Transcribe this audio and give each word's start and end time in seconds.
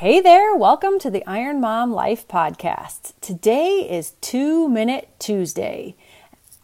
Hey 0.00 0.22
there, 0.22 0.56
welcome 0.56 0.98
to 1.00 1.10
the 1.10 1.22
Iron 1.26 1.60
Mom 1.60 1.92
Life 1.92 2.26
Podcast. 2.26 3.12
Today 3.20 3.86
is 3.86 4.14
Two 4.22 4.66
Minute 4.66 5.10
Tuesday. 5.18 5.94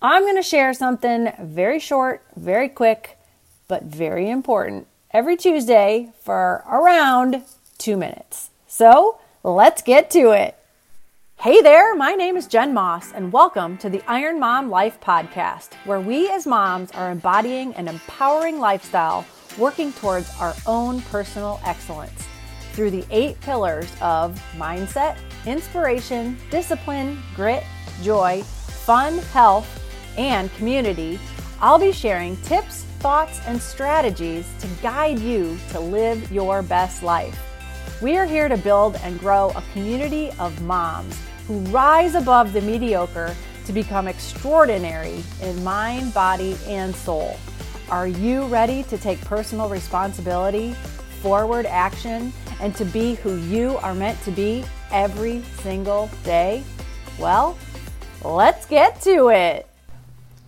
I'm 0.00 0.22
going 0.22 0.36
to 0.36 0.42
share 0.44 0.72
something 0.72 1.32
very 1.40 1.80
short, 1.80 2.24
very 2.36 2.68
quick, 2.68 3.18
but 3.66 3.82
very 3.82 4.30
important 4.30 4.86
every 5.10 5.36
Tuesday 5.36 6.12
for 6.22 6.62
around 6.70 7.42
two 7.76 7.96
minutes. 7.96 8.50
So 8.68 9.18
let's 9.42 9.82
get 9.82 10.12
to 10.12 10.30
it. 10.30 10.56
Hey 11.40 11.60
there, 11.60 11.96
my 11.96 12.12
name 12.12 12.36
is 12.36 12.46
Jenn 12.46 12.72
Moss, 12.72 13.10
and 13.12 13.32
welcome 13.32 13.76
to 13.78 13.90
the 13.90 14.02
Iron 14.06 14.38
Mom 14.38 14.70
Life 14.70 15.00
Podcast, 15.00 15.74
where 15.86 15.98
we 15.98 16.30
as 16.30 16.46
moms 16.46 16.92
are 16.92 17.10
embodying 17.10 17.74
an 17.74 17.88
empowering 17.88 18.60
lifestyle 18.60 19.26
working 19.58 19.92
towards 19.92 20.30
our 20.38 20.54
own 20.68 21.00
personal 21.02 21.60
excellence 21.64 22.28
through 22.74 22.90
the 22.90 23.04
eight 23.10 23.40
pillars 23.40 23.90
of 24.00 24.40
mindset, 24.56 25.16
inspiration, 25.46 26.36
discipline, 26.50 27.22
grit, 27.34 27.64
joy, 28.02 28.42
fun, 28.42 29.18
health, 29.32 29.80
and 30.18 30.52
community. 30.54 31.18
I'll 31.60 31.78
be 31.78 31.92
sharing 31.92 32.36
tips, 32.38 32.82
thoughts, 32.98 33.40
and 33.46 33.60
strategies 33.60 34.46
to 34.60 34.66
guide 34.82 35.18
you 35.18 35.56
to 35.70 35.80
live 35.80 36.30
your 36.32 36.62
best 36.62 37.02
life. 37.02 37.40
We 38.02 38.16
are 38.16 38.26
here 38.26 38.48
to 38.48 38.56
build 38.56 38.96
and 38.96 39.20
grow 39.20 39.50
a 39.50 39.62
community 39.72 40.30
of 40.38 40.60
moms 40.62 41.18
who 41.46 41.58
rise 41.70 42.14
above 42.14 42.52
the 42.52 42.60
mediocre 42.60 43.34
to 43.66 43.72
become 43.72 44.08
extraordinary 44.08 45.22
in 45.40 45.62
mind, 45.62 46.12
body, 46.12 46.56
and 46.66 46.94
soul. 46.94 47.38
Are 47.90 48.08
you 48.08 48.46
ready 48.46 48.82
to 48.84 48.98
take 48.98 49.20
personal 49.22 49.68
responsibility, 49.68 50.74
forward 51.24 51.64
action, 51.64 52.30
and 52.60 52.76
to 52.76 52.84
be 52.84 53.14
who 53.14 53.36
you 53.36 53.78
are 53.78 53.94
meant 53.94 54.20
to 54.24 54.30
be 54.30 54.62
every 54.92 55.40
single 55.62 56.10
day? 56.22 56.62
Well, 57.18 57.56
let's 58.22 58.66
get 58.66 59.00
to 59.04 59.28
it. 59.28 59.66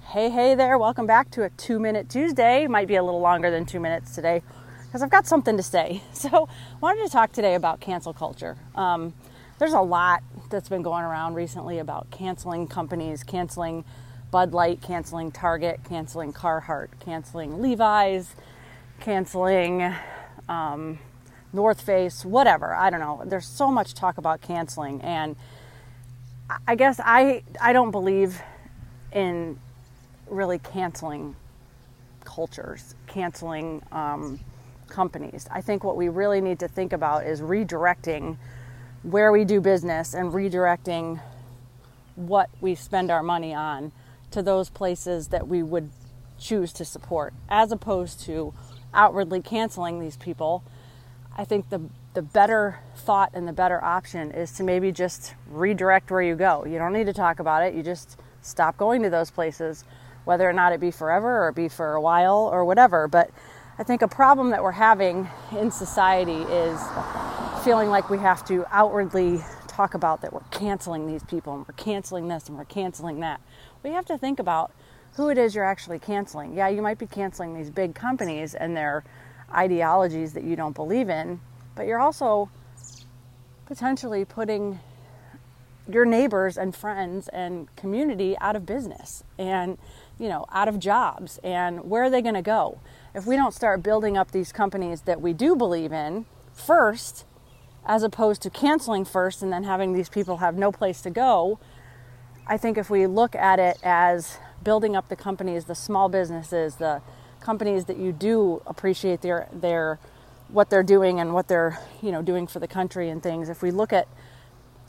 Hey, 0.08 0.28
hey 0.28 0.54
there, 0.54 0.76
welcome 0.76 1.06
back 1.06 1.30
to 1.30 1.44
a 1.44 1.48
two 1.48 1.78
minute 1.78 2.10
Tuesday. 2.10 2.66
Might 2.66 2.88
be 2.88 2.96
a 2.96 3.02
little 3.02 3.22
longer 3.22 3.50
than 3.50 3.64
two 3.64 3.80
minutes 3.80 4.14
today 4.14 4.42
because 4.84 5.00
I've 5.00 5.08
got 5.08 5.26
something 5.26 5.56
to 5.56 5.62
say. 5.62 6.02
So, 6.12 6.46
I 6.46 6.78
wanted 6.82 7.06
to 7.06 7.10
talk 7.10 7.32
today 7.32 7.54
about 7.54 7.80
cancel 7.80 8.12
culture. 8.12 8.58
Um, 8.74 9.14
there's 9.58 9.72
a 9.72 9.80
lot 9.80 10.22
that's 10.50 10.68
been 10.68 10.82
going 10.82 11.04
around 11.04 11.32
recently 11.32 11.78
about 11.78 12.10
canceling 12.10 12.68
companies, 12.68 13.24
canceling 13.24 13.82
Bud 14.30 14.52
Light, 14.52 14.82
canceling 14.82 15.32
Target, 15.32 15.80
canceling 15.88 16.34
Carhartt, 16.34 16.88
canceling 17.00 17.62
Levi's, 17.62 18.34
canceling 19.00 19.94
um, 20.48 20.98
North 21.52 21.80
Face, 21.80 22.24
whatever. 22.24 22.74
I 22.74 22.90
don't 22.90 23.00
know. 23.00 23.22
There's 23.24 23.46
so 23.46 23.70
much 23.70 23.94
talk 23.94 24.18
about 24.18 24.40
canceling, 24.40 25.00
and 25.02 25.36
I 26.66 26.74
guess 26.74 27.00
I 27.02 27.42
I 27.60 27.72
don't 27.72 27.90
believe 27.90 28.40
in 29.12 29.58
really 30.28 30.58
canceling 30.58 31.36
cultures, 32.24 32.94
canceling 33.06 33.82
um, 33.92 34.40
companies. 34.88 35.46
I 35.50 35.60
think 35.60 35.84
what 35.84 35.96
we 35.96 36.08
really 36.08 36.40
need 36.40 36.58
to 36.60 36.68
think 36.68 36.92
about 36.92 37.26
is 37.26 37.40
redirecting 37.40 38.36
where 39.02 39.30
we 39.32 39.44
do 39.44 39.60
business 39.60 40.14
and 40.14 40.32
redirecting 40.32 41.20
what 42.16 42.50
we 42.60 42.74
spend 42.74 43.10
our 43.10 43.22
money 43.22 43.54
on 43.54 43.92
to 44.32 44.42
those 44.42 44.68
places 44.70 45.28
that 45.28 45.46
we 45.46 45.62
would 45.62 45.90
choose 46.38 46.72
to 46.74 46.84
support, 46.84 47.32
as 47.48 47.72
opposed 47.72 48.20
to 48.20 48.52
outwardly 48.94 49.42
canceling 49.42 50.00
these 50.00 50.16
people. 50.16 50.62
I 51.36 51.44
think 51.44 51.68
the 51.68 51.80
the 52.16 52.22
better 52.22 52.80
thought 52.96 53.30
and 53.34 53.46
the 53.46 53.52
better 53.52 53.84
option 53.84 54.30
is 54.30 54.50
to 54.52 54.62
maybe 54.62 54.90
just 54.90 55.34
redirect 55.50 56.10
where 56.10 56.22
you 56.22 56.34
go. 56.34 56.64
You 56.64 56.78
don't 56.78 56.94
need 56.94 57.04
to 57.08 57.12
talk 57.12 57.40
about 57.40 57.62
it. 57.62 57.74
You 57.74 57.82
just 57.82 58.18
stop 58.40 58.78
going 58.78 59.02
to 59.02 59.10
those 59.10 59.30
places, 59.30 59.84
whether 60.24 60.48
or 60.48 60.54
not 60.54 60.72
it 60.72 60.80
be 60.80 60.90
forever 60.90 61.44
or 61.44 61.50
it 61.50 61.54
be 61.54 61.68
for 61.68 61.92
a 61.92 62.00
while 62.00 62.48
or 62.50 62.64
whatever. 62.64 63.06
But 63.06 63.30
I 63.78 63.82
think 63.82 64.00
a 64.00 64.08
problem 64.08 64.48
that 64.50 64.62
we're 64.62 64.72
having 64.72 65.28
in 65.52 65.70
society 65.70 66.40
is 66.50 66.80
feeling 67.62 67.90
like 67.90 68.08
we 68.08 68.16
have 68.16 68.42
to 68.46 68.64
outwardly 68.70 69.44
talk 69.68 69.92
about 69.92 70.22
that 70.22 70.32
we're 70.32 70.40
canceling 70.50 71.06
these 71.06 71.22
people 71.24 71.52
and 71.54 71.68
we're 71.68 71.74
canceling 71.74 72.28
this 72.28 72.48
and 72.48 72.56
we're 72.56 72.64
canceling 72.64 73.20
that. 73.20 73.42
We 73.82 73.90
have 73.90 74.06
to 74.06 74.16
think 74.16 74.38
about 74.38 74.72
who 75.16 75.30
it 75.30 75.38
is 75.38 75.54
you're 75.54 75.64
actually 75.64 75.98
canceling. 75.98 76.54
Yeah, 76.54 76.68
you 76.68 76.82
might 76.82 76.98
be 76.98 77.06
canceling 77.06 77.54
these 77.54 77.70
big 77.70 77.94
companies 77.94 78.54
and 78.54 78.76
their 78.76 79.02
ideologies 79.52 80.34
that 80.34 80.44
you 80.44 80.56
don't 80.56 80.74
believe 80.74 81.08
in, 81.08 81.40
but 81.74 81.86
you're 81.86 81.98
also 81.98 82.50
potentially 83.64 84.24
putting 84.24 84.78
your 85.88 86.04
neighbors 86.04 86.58
and 86.58 86.74
friends 86.74 87.28
and 87.28 87.74
community 87.76 88.36
out 88.40 88.56
of 88.56 88.66
business 88.66 89.22
and 89.38 89.78
you 90.18 90.28
know 90.28 90.44
out 90.50 90.66
of 90.66 90.78
jobs 90.80 91.38
and 91.44 91.88
where 91.88 92.04
are 92.04 92.10
they 92.10 92.20
going 92.20 92.34
to 92.34 92.42
go 92.42 92.80
if 93.14 93.24
we 93.24 93.36
don't 93.36 93.54
start 93.54 93.84
building 93.84 94.16
up 94.16 94.32
these 94.32 94.50
companies 94.50 95.02
that 95.02 95.20
we 95.20 95.32
do 95.32 95.54
believe 95.54 95.92
in 95.92 96.26
first 96.52 97.24
as 97.84 98.02
opposed 98.02 98.42
to 98.42 98.50
canceling 98.50 99.04
first 99.04 99.42
and 99.42 99.52
then 99.52 99.62
having 99.62 99.92
these 99.92 100.08
people 100.08 100.38
have 100.38 100.56
no 100.56 100.72
place 100.72 101.00
to 101.00 101.10
go 101.10 101.58
i 102.46 102.56
think 102.56 102.78
if 102.78 102.90
we 102.90 103.06
look 103.06 103.34
at 103.34 103.58
it 103.58 103.78
as 103.82 104.38
building 104.62 104.96
up 104.96 105.08
the 105.08 105.16
companies 105.16 105.64
the 105.66 105.74
small 105.74 106.08
businesses 106.08 106.76
the 106.76 107.00
companies 107.40 107.84
that 107.86 107.96
you 107.96 108.12
do 108.12 108.62
appreciate 108.66 109.20
their 109.22 109.48
their 109.52 109.98
what 110.48 110.70
they're 110.70 110.82
doing 110.82 111.20
and 111.20 111.34
what 111.34 111.48
they're 111.48 111.78
you 112.02 112.12
know 112.12 112.22
doing 112.22 112.46
for 112.46 112.58
the 112.58 112.68
country 112.68 113.08
and 113.08 113.22
things 113.22 113.48
if 113.48 113.62
we 113.62 113.70
look 113.70 113.92
at 113.92 114.08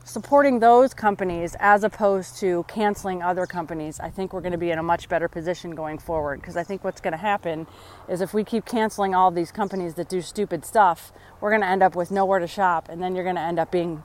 supporting 0.07 0.59
those 0.59 0.93
companies 0.93 1.55
as 1.59 1.83
opposed 1.83 2.37
to 2.37 2.63
canceling 2.67 3.21
other 3.21 3.45
companies, 3.45 3.99
I 3.99 4.09
think 4.09 4.31
we're 4.31 4.41
going 4.41 4.53
to 4.53 4.57
be 4.57 4.71
in 4.71 4.79
a 4.79 4.83
much 4.83 5.09
better 5.09 5.27
position 5.27 5.75
going 5.75 5.97
forward. 5.97 6.39
Because 6.39 6.55
I 6.55 6.63
think 6.63 6.83
what's 6.83 7.01
going 7.01 7.11
to 7.11 7.17
happen 7.17 7.67
is 8.07 8.21
if 8.21 8.33
we 8.33 8.43
keep 8.43 8.65
canceling 8.65 9.13
all 9.13 9.31
these 9.31 9.51
companies 9.51 9.95
that 9.95 10.07
do 10.07 10.21
stupid 10.21 10.65
stuff, 10.65 11.11
we're 11.41 11.49
going 11.49 11.61
to 11.61 11.67
end 11.67 11.83
up 11.83 11.95
with 11.95 12.09
nowhere 12.09 12.39
to 12.39 12.47
shop, 12.47 12.87
and 12.89 13.01
then 13.03 13.15
you're 13.15 13.25
going 13.25 13.35
to 13.35 13.41
end 13.41 13.59
up 13.59 13.69
being, 13.69 14.03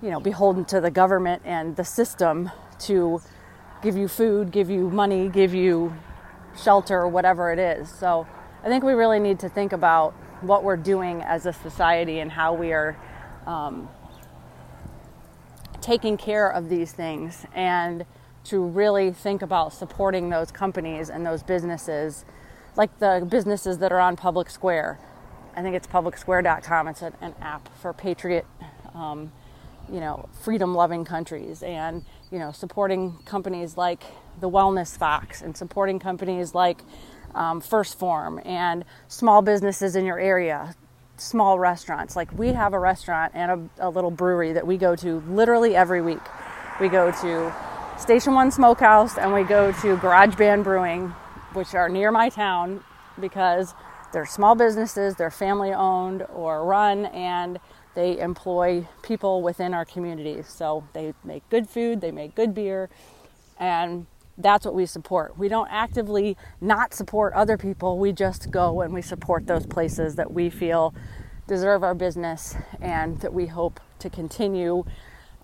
you 0.00 0.10
know, 0.10 0.20
beholden 0.20 0.64
to 0.66 0.80
the 0.80 0.90
government 0.90 1.42
and 1.44 1.76
the 1.76 1.84
system 1.84 2.50
to 2.86 3.20
give 3.82 3.96
you 3.96 4.08
food, 4.08 4.50
give 4.50 4.70
you 4.70 4.90
money, 4.90 5.28
give 5.28 5.54
you 5.54 5.94
shelter, 6.62 7.08
whatever 7.08 7.52
it 7.52 7.58
is. 7.58 7.90
So 7.90 8.26
I 8.62 8.68
think 8.68 8.84
we 8.84 8.92
really 8.92 9.18
need 9.18 9.40
to 9.40 9.48
think 9.48 9.72
about 9.72 10.12
what 10.40 10.64
we're 10.64 10.76
doing 10.76 11.22
as 11.22 11.46
a 11.46 11.52
society 11.52 12.20
and 12.20 12.30
how 12.30 12.54
we 12.54 12.72
are. 12.72 12.96
Um, 13.46 13.88
taking 15.82 16.16
care 16.16 16.48
of 16.48 16.68
these 16.68 16.92
things 16.92 17.44
and 17.54 18.06
to 18.44 18.64
really 18.64 19.12
think 19.12 19.42
about 19.42 19.72
supporting 19.72 20.30
those 20.30 20.50
companies 20.50 21.10
and 21.10 21.26
those 21.26 21.42
businesses, 21.42 22.24
like 22.76 22.98
the 22.98 23.26
businesses 23.28 23.78
that 23.78 23.92
are 23.92 24.00
on 24.00 24.16
Public 24.16 24.48
Square. 24.48 24.98
I 25.54 25.62
think 25.62 25.76
it's 25.76 25.86
publicsquare.com. 25.86 26.88
It's 26.88 27.02
an, 27.02 27.12
an 27.20 27.34
app 27.40 27.68
for 27.78 27.92
patriot, 27.92 28.46
um, 28.94 29.32
you 29.90 30.00
know, 30.00 30.28
freedom-loving 30.42 31.04
countries, 31.04 31.62
and 31.62 32.04
you 32.30 32.38
know, 32.38 32.52
supporting 32.52 33.18
companies 33.24 33.76
like 33.76 34.02
the 34.40 34.48
Wellness 34.48 34.98
Box 34.98 35.42
and 35.42 35.56
supporting 35.56 35.98
companies 35.98 36.54
like 36.54 36.82
um, 37.34 37.60
1st 37.60 37.96
Form 37.96 38.40
and 38.44 38.84
small 39.08 39.42
businesses 39.42 39.96
in 39.96 40.04
your 40.04 40.18
area 40.18 40.74
small 41.16 41.58
restaurants. 41.58 42.16
Like 42.16 42.36
we 42.36 42.48
have 42.48 42.72
a 42.72 42.78
restaurant 42.78 43.32
and 43.34 43.70
a, 43.78 43.88
a, 43.88 43.90
little 43.90 44.10
brewery 44.10 44.52
that 44.52 44.66
we 44.66 44.76
go 44.76 44.96
to 44.96 45.20
literally 45.28 45.76
every 45.76 46.02
week. 46.02 46.20
We 46.80 46.88
go 46.88 47.12
to 47.12 47.54
Station 47.98 48.34
One 48.34 48.50
Smokehouse 48.50 49.16
and 49.16 49.32
we 49.32 49.44
go 49.44 49.72
to 49.72 49.96
Garage 49.98 50.34
Band 50.34 50.64
Brewing, 50.64 51.08
which 51.52 51.74
are 51.74 51.88
near 51.88 52.10
my 52.10 52.28
town 52.28 52.82
because 53.20 53.74
they're 54.12 54.26
small 54.26 54.54
businesses, 54.54 55.16
they're 55.16 55.30
family 55.30 55.72
owned 55.72 56.22
or 56.32 56.64
run, 56.64 57.06
and 57.06 57.58
they 57.94 58.18
employ 58.18 58.86
people 59.02 59.42
within 59.42 59.74
our 59.74 59.84
community. 59.84 60.42
So 60.42 60.84
they 60.92 61.14
make 61.24 61.48
good 61.50 61.68
food, 61.68 62.00
they 62.00 62.10
make 62.10 62.34
good 62.34 62.54
beer, 62.54 62.88
and 63.58 64.06
that's 64.38 64.64
what 64.64 64.74
we 64.74 64.86
support. 64.86 65.36
We 65.38 65.48
don't 65.48 65.68
actively 65.70 66.36
not 66.60 66.94
support 66.94 67.34
other 67.34 67.58
people. 67.58 67.98
We 67.98 68.12
just 68.12 68.50
go 68.50 68.80
and 68.80 68.94
we 68.94 69.02
support 69.02 69.46
those 69.46 69.66
places 69.66 70.16
that 70.16 70.32
we 70.32 70.50
feel 70.50 70.94
deserve 71.46 71.82
our 71.82 71.94
business 71.94 72.54
and 72.80 73.18
that 73.20 73.32
we 73.32 73.46
hope 73.46 73.80
to 73.98 74.08
continue 74.08 74.84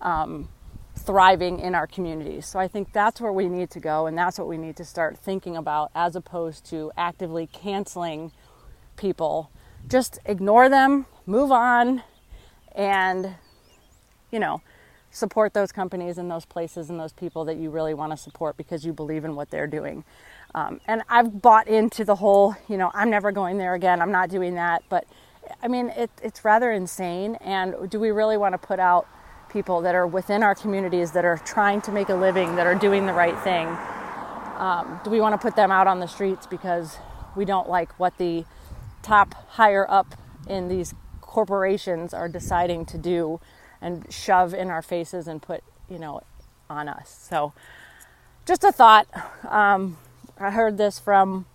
um, 0.01 0.49
thriving 0.95 1.59
in 1.59 1.75
our 1.75 1.87
communities. 1.87 2.45
So 2.47 2.59
I 2.59 2.67
think 2.67 2.91
that's 2.93 3.21
where 3.21 3.31
we 3.31 3.47
need 3.47 3.69
to 3.71 3.79
go 3.79 4.07
and 4.07 4.17
that's 4.17 4.39
what 4.39 4.47
we 4.47 4.57
need 4.57 4.75
to 4.77 4.85
start 4.85 5.17
thinking 5.17 5.55
about 5.55 5.91
as 5.93 6.15
opposed 6.15 6.65
to 6.71 6.91
actively 6.97 7.47
canceling 7.47 8.31
people. 8.99 9.49
Just 9.87 10.19
ignore 10.25 10.69
them, 10.69 11.07
move 11.25 11.51
on, 11.51 12.03
and, 12.75 13.35
you 14.31 14.39
know, 14.39 14.61
support 15.11 15.53
those 15.53 15.71
companies 15.71 16.17
and 16.17 16.29
those 16.29 16.45
places 16.45 16.89
and 16.89 16.99
those 16.99 17.13
people 17.13 17.45
that 17.45 17.57
you 17.57 17.69
really 17.69 17.93
want 17.93 18.11
to 18.11 18.17
support 18.17 18.57
because 18.57 18.85
you 18.85 18.93
believe 18.93 19.25
in 19.25 19.35
what 19.35 19.49
they're 19.49 19.67
doing. 19.67 20.03
Um, 20.53 20.79
and 20.87 21.01
I've 21.09 21.41
bought 21.41 21.67
into 21.67 22.03
the 22.05 22.15
whole, 22.15 22.55
you 22.67 22.77
know, 22.77 22.91
I'm 22.93 23.09
never 23.09 23.31
going 23.31 23.57
there 23.57 23.73
again, 23.73 24.01
I'm 24.01 24.11
not 24.11 24.29
doing 24.29 24.55
that. 24.55 24.83
But 24.89 25.05
I 25.63 25.67
mean, 25.67 25.89
it, 25.89 26.11
it's 26.21 26.45
rather 26.45 26.71
insane. 26.71 27.35
And 27.41 27.89
do 27.89 27.99
we 27.99 28.11
really 28.11 28.37
want 28.37 28.53
to 28.53 28.57
put 28.57 28.79
out 28.79 29.07
people 29.49 29.81
that 29.81 29.95
are 29.95 30.05
within 30.05 30.43
our 30.43 30.53
communities 30.53 31.11
that 31.13 31.25
are 31.25 31.37
trying 31.37 31.81
to 31.81 31.91
make 31.91 32.09
a 32.09 32.15
living, 32.15 32.55
that 32.55 32.67
are 32.67 32.75
doing 32.75 33.05
the 33.05 33.13
right 33.13 33.37
thing? 33.39 33.67
Um, 34.57 34.99
do 35.03 35.09
we 35.09 35.21
want 35.21 35.33
to 35.33 35.37
put 35.37 35.55
them 35.55 35.71
out 35.71 35.87
on 35.87 35.99
the 35.99 36.07
streets 36.07 36.45
because 36.45 36.97
we 37.35 37.45
don't 37.45 37.69
like 37.69 37.97
what 37.99 38.17
the 38.17 38.45
top 39.01 39.33
higher 39.51 39.89
up 39.89 40.15
in 40.47 40.67
these 40.67 40.93
corporations 41.21 42.13
are 42.13 42.27
deciding 42.27 42.85
to 42.87 42.97
do 42.97 43.39
and 43.81 44.11
shove 44.11 44.53
in 44.53 44.69
our 44.69 44.81
faces 44.81 45.27
and 45.27 45.41
put, 45.41 45.63
you 45.89 45.99
know, 45.99 46.21
on 46.69 46.87
us? 46.87 47.27
So, 47.29 47.53
just 48.45 48.63
a 48.63 48.71
thought. 48.71 49.07
Um, 49.47 49.97
I 50.39 50.51
heard 50.51 50.77
this 50.77 50.99
from 50.99 51.45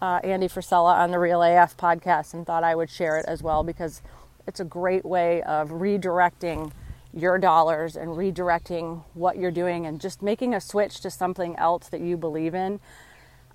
uh, 0.00 0.20
Andy 0.22 0.48
Frisella 0.48 0.94
on 0.94 1.10
the 1.10 1.18
Real 1.18 1.42
AF 1.42 1.76
podcast 1.76 2.34
and 2.34 2.46
thought 2.46 2.64
I 2.64 2.74
would 2.74 2.90
share 2.90 3.18
it 3.18 3.26
as 3.26 3.42
well 3.42 3.62
because 3.62 4.00
it's 4.46 4.60
a 4.60 4.64
great 4.64 5.04
way 5.04 5.42
of 5.42 5.70
redirecting 5.70 6.72
your 7.12 7.38
dollars 7.38 7.96
and 7.96 8.10
redirecting 8.10 9.02
what 9.14 9.36
you're 9.36 9.50
doing 9.50 9.86
and 9.86 10.00
just 10.00 10.22
making 10.22 10.54
a 10.54 10.60
switch 10.60 11.00
to 11.00 11.10
something 11.10 11.56
else 11.56 11.88
that 11.88 12.00
you 12.00 12.16
believe 12.16 12.54
in. 12.54 12.80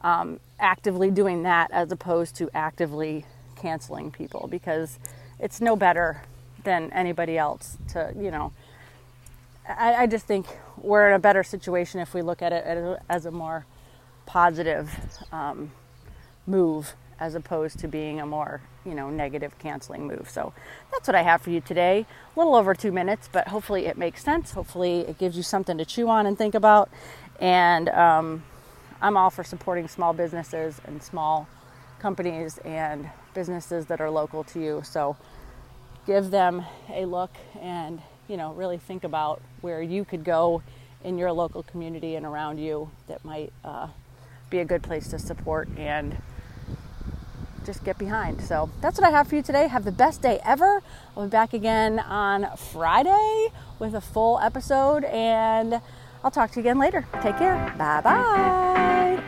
Um, 0.04 0.40
actively 0.60 1.12
doing 1.12 1.44
that 1.44 1.72
as 1.72 1.92
opposed 1.92 2.36
to 2.36 2.50
actively 2.54 3.26
canceling 3.56 4.12
people 4.12 4.48
because 4.52 5.00
it's 5.40 5.62
no 5.62 5.76
better 5.76 6.22
than 6.64 6.92
anybody 6.92 7.38
else 7.38 7.78
to, 7.90 8.14
you 8.18 8.32
know. 8.32 8.52
I, 9.68 9.94
I 9.94 10.08
just 10.08 10.26
think 10.26 10.46
we're 10.78 11.10
in 11.10 11.16
a 11.16 11.20
better 11.20 11.44
situation 11.44 12.00
if 12.02 12.14
we 12.14 12.22
look 12.22 12.42
at 12.42 12.52
it 12.52 12.64
as 12.66 12.78
a, 12.78 13.02
as 13.10 13.26
a 13.26 13.32
more 13.32 13.66
positive 14.26 14.90
um, 15.32 15.72
move 16.46 16.96
as 17.20 17.36
opposed 17.36 17.80
to 17.80 17.88
being 17.88 18.20
a 18.20 18.26
more 18.26 18.62
you 18.86 18.94
know 18.94 19.10
negative 19.10 19.58
canceling 19.60 20.08
move. 20.08 20.30
So 20.30 20.54
that's 20.92 21.08
what 21.08 21.16
i 21.16 21.22
have 21.22 21.42
for 21.42 21.52
you 21.52 21.62
today. 21.62 22.06
A 22.36 22.40
little 22.40 22.56
over 22.56 22.74
two 22.74 22.92
minutes 22.92 23.30
but 23.32 23.48
hopefully 23.48 23.86
it 23.86 23.98
makes 23.98 24.24
sense. 24.24 24.52
Hopefully 24.52 25.02
it 25.02 25.18
gives 25.18 25.38
you 25.38 25.44
something 25.44 25.78
to 25.78 25.86
chew 25.86 26.10
on 26.10 26.26
and 26.26 26.38
think 26.38 26.56
about. 26.56 26.90
And 27.40 27.88
um, 27.90 28.44
i'm 29.04 29.16
all 29.16 29.30
for 29.30 29.44
supporting 29.44 29.88
small 29.88 30.14
businesses 30.14 30.82
and 30.86 31.04
small 31.04 31.48
companies 32.00 32.58
and 32.66 33.08
businesses 33.36 33.86
that 33.86 34.02
are 34.02 34.10
local 34.10 34.44
to 34.44 34.60
you 34.60 34.82
so 34.84 35.16
give 36.08 36.32
them 36.32 36.66
a 36.92 37.06
look 37.06 37.32
and 37.62 38.02
you 38.28 38.36
know 38.36 38.52
really 38.54 38.80
think 38.80 39.04
about 39.04 39.40
where 39.62 39.82
you 39.82 40.04
could 40.04 40.24
go 40.24 40.64
in 41.04 41.18
your 41.18 41.32
local 41.32 41.62
community 41.62 42.16
and 42.16 42.26
around 42.26 42.58
you 42.58 42.90
that 43.08 43.24
might 43.24 43.54
uh, 43.64 43.88
be 44.50 44.60
a 44.60 44.66
good 44.66 44.82
place 44.82 45.10
to 45.10 45.20
support 45.20 45.68
and 45.78 46.18
just 47.66 47.84
get 47.84 47.98
behind. 47.98 48.42
So 48.42 48.70
that's 48.82 49.00
what 49.00 49.08
I 49.08 49.12
have 49.12 49.28
for 49.28 49.36
you 49.36 49.42
today. 49.42 49.68
Have 49.68 49.86
the 49.86 49.92
best 49.92 50.22
day 50.22 50.40
ever. 50.44 50.82
I'll 51.16 51.24
be 51.24 51.30
back 51.30 51.54
again 51.54 52.00
on 52.00 52.48
Friday 52.58 53.48
with 53.80 53.94
a 53.94 54.02
full 54.02 54.40
episode, 54.40 55.06
and 55.06 55.82
I'll 56.24 56.32
talk 56.32 56.52
to 56.52 56.56
you 56.60 56.62
again 56.62 56.80
later. 56.80 57.06
Take 57.22 57.38
care. 57.38 57.56
Bye 57.78 58.02
bye. 58.02 59.24